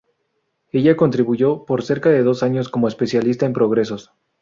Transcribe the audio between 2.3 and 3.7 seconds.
años como especialista en